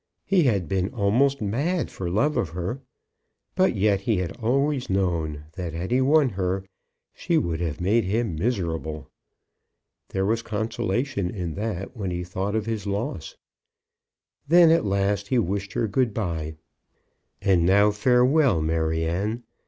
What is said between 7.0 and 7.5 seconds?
she